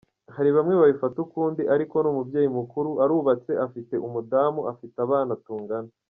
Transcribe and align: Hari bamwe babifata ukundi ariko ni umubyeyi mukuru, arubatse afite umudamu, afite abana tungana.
Hari 0.35 0.49
bamwe 0.57 0.73
babifata 0.81 1.17
ukundi 1.25 1.61
ariko 1.73 1.95
ni 1.99 2.09
umubyeyi 2.11 2.49
mukuru, 2.57 2.89
arubatse 3.03 3.51
afite 3.65 3.93
umudamu, 4.07 4.61
afite 4.71 4.95
abana 5.05 5.33
tungana. 5.45 5.89